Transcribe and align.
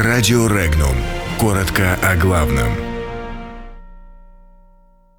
Радио 0.00 0.46
Регнум. 0.46 0.94
Коротко 1.40 1.98
о 2.04 2.14
главном. 2.14 2.68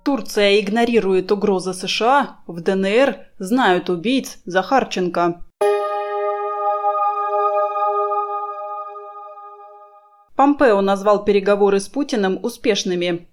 Турция 0.05 0.61
игнорирует 0.61 1.33
угрозы 1.33 1.73
США. 1.73 2.37
В 2.47 2.61
ДНР 2.61 3.17
знают 3.39 3.89
убийц 3.89 4.37
Захарченко. 4.45 5.43
Помпео 10.37 10.79
назвал 10.79 11.25
переговоры 11.25 11.81
с 11.81 11.89
Путиным 11.89 12.39
успешными. 12.41 13.27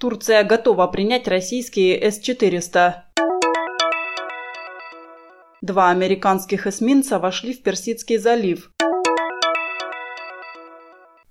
Турция 0.00 0.42
готова 0.42 0.88
принять 0.88 1.28
российские 1.28 2.10
С-400. 2.10 3.09
Два 5.62 5.90
американских 5.90 6.66
эсминца 6.66 7.18
вошли 7.18 7.52
в 7.52 7.62
Персидский 7.62 8.16
залив. 8.16 8.70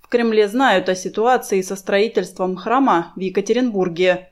В 0.02 0.08
Кремле 0.08 0.48
знают 0.48 0.88
о 0.88 0.94
ситуации 0.94 1.62
со 1.64 1.76
строительством 1.76 2.56
храма 2.56 3.12
в 3.16 3.20
Екатеринбурге. 3.20 4.30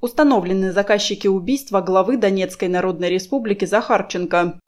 Установлены 0.00 0.72
заказчики 0.72 1.26
убийства 1.26 1.82
главы 1.82 2.16
Донецкой 2.16 2.68
Народной 2.68 3.10
Республики 3.10 3.66
Захарченко. 3.66 4.58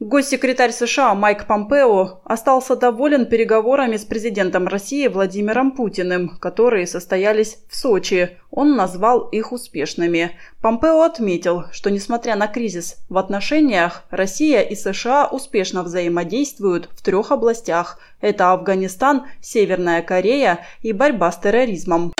Госсекретарь 0.00 0.70
США 0.70 1.12
Майк 1.16 1.46
Помпео 1.46 2.20
остался 2.22 2.76
доволен 2.76 3.26
переговорами 3.26 3.96
с 3.96 4.04
президентом 4.04 4.68
России 4.68 5.08
Владимиром 5.08 5.72
Путиным, 5.72 6.38
которые 6.38 6.86
состоялись 6.86 7.58
в 7.68 7.74
Сочи. 7.74 8.38
Он 8.52 8.76
назвал 8.76 9.22
их 9.30 9.50
успешными. 9.50 10.30
Помпео 10.62 11.02
отметил, 11.02 11.64
что 11.72 11.90
несмотря 11.90 12.36
на 12.36 12.46
кризис 12.46 12.98
в 13.08 13.18
отношениях, 13.18 14.04
Россия 14.10 14.60
и 14.60 14.76
США 14.76 15.26
успешно 15.26 15.82
взаимодействуют 15.82 16.88
в 16.94 17.02
трех 17.02 17.32
областях. 17.32 17.98
Это 18.20 18.52
Афганистан, 18.52 19.26
Северная 19.42 20.02
Корея 20.02 20.64
и 20.80 20.92
борьба 20.92 21.32
с 21.32 21.38
терроризмом. 21.38 22.12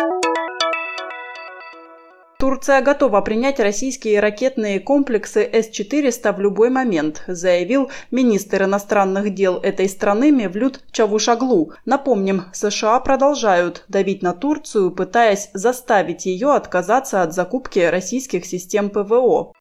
Турция 2.40 2.82
готова 2.82 3.20
принять 3.20 3.58
российские 3.58 4.20
ракетные 4.20 4.78
комплексы 4.78 5.42
С-400 5.42 6.36
в 6.36 6.40
любой 6.40 6.70
момент, 6.70 7.24
заявил 7.26 7.90
министр 8.12 8.62
иностранных 8.62 9.34
дел 9.34 9.56
этой 9.56 9.88
страны 9.88 10.30
Мевлют 10.30 10.84
Чавушаглу. 10.92 11.72
Напомним, 11.84 12.44
США 12.52 13.00
продолжают 13.00 13.84
давить 13.88 14.22
на 14.22 14.34
Турцию, 14.34 14.92
пытаясь 14.92 15.50
заставить 15.52 16.26
ее 16.26 16.54
отказаться 16.54 17.22
от 17.22 17.34
закупки 17.34 17.80
российских 17.80 18.46
систем 18.46 18.90
ПВО. 18.90 19.52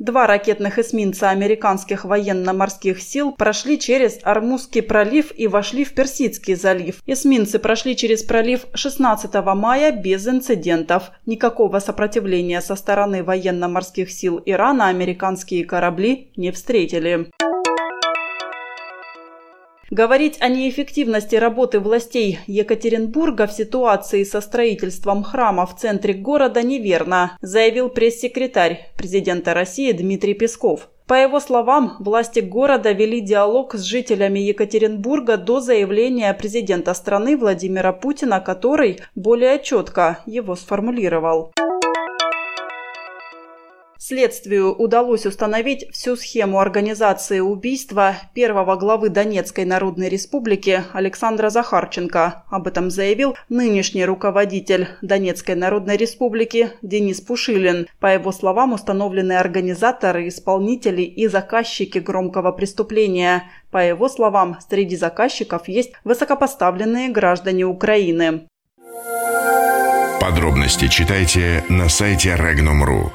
Два 0.00 0.26
ракетных 0.26 0.78
эсминца 0.78 1.28
американских 1.28 2.06
военно-морских 2.06 3.02
сил 3.02 3.32
прошли 3.32 3.78
через 3.78 4.18
Армузский 4.22 4.80
пролив 4.80 5.30
и 5.36 5.46
вошли 5.46 5.84
в 5.84 5.92
Персидский 5.92 6.54
залив. 6.54 7.02
Эсминцы 7.04 7.58
прошли 7.58 7.94
через 7.94 8.22
пролив 8.22 8.64
16 8.72 9.34
мая 9.54 9.92
без 9.92 10.26
инцидентов. 10.26 11.10
Никакого 11.26 11.80
сопротивления 11.80 12.62
со 12.62 12.76
стороны 12.76 13.22
военно-морских 13.22 14.10
сил 14.10 14.40
Ирана 14.46 14.88
американские 14.88 15.66
корабли 15.66 16.32
не 16.34 16.50
встретили. 16.50 17.30
Говорить 19.90 20.36
о 20.40 20.46
неэффективности 20.46 21.34
работы 21.34 21.80
властей 21.80 22.38
Екатеринбурга 22.46 23.48
в 23.48 23.52
ситуации 23.52 24.22
со 24.22 24.40
строительством 24.40 25.24
храма 25.24 25.66
в 25.66 25.76
центре 25.76 26.14
города 26.14 26.62
неверно, 26.62 27.36
заявил 27.42 27.88
пресс-секретарь 27.88 28.92
президента 28.96 29.52
России 29.52 29.90
Дмитрий 29.90 30.34
Песков. 30.34 30.88
По 31.08 31.14
его 31.14 31.40
словам, 31.40 31.96
власти 31.98 32.38
города 32.38 32.92
вели 32.92 33.20
диалог 33.20 33.74
с 33.74 33.82
жителями 33.82 34.38
Екатеринбурга 34.38 35.36
до 35.36 35.58
заявления 35.58 36.32
президента 36.34 36.94
страны 36.94 37.36
Владимира 37.36 37.92
Путина, 37.92 38.38
который 38.38 39.00
более 39.16 39.60
четко 39.60 40.20
его 40.24 40.54
сформулировал. 40.54 41.50
Следствию 44.02 44.74
удалось 44.74 45.26
установить 45.26 45.84
всю 45.92 46.16
схему 46.16 46.58
организации 46.58 47.40
убийства 47.40 48.16
первого 48.32 48.76
главы 48.76 49.10
Донецкой 49.10 49.66
Народной 49.66 50.08
Республики 50.08 50.82
Александра 50.94 51.50
Захарченко. 51.50 52.44
Об 52.48 52.66
этом 52.66 52.90
заявил 52.90 53.36
нынешний 53.50 54.06
руководитель 54.06 54.88
Донецкой 55.02 55.56
Народной 55.56 55.98
Республики 55.98 56.70
Денис 56.80 57.20
Пушилин. 57.20 57.88
По 57.98 58.06
его 58.06 58.32
словам, 58.32 58.72
установлены 58.72 59.34
организаторы, 59.34 60.28
исполнители 60.28 61.02
и 61.02 61.26
заказчики 61.26 61.98
громкого 61.98 62.52
преступления. 62.52 63.50
По 63.70 63.84
его 63.84 64.08
словам, 64.08 64.56
среди 64.66 64.96
заказчиков 64.96 65.68
есть 65.68 65.92
высокопоставленные 66.04 67.10
граждане 67.10 67.66
Украины. 67.66 68.48
Подробности 70.18 70.88
читайте 70.88 71.64
на 71.68 71.90
сайте 71.90 72.30
Regnum.ru. 72.30 73.10